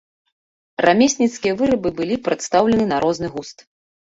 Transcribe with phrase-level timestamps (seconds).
[0.85, 3.57] Рамесніцкія вырабы былі прадстаўлены на розны густ.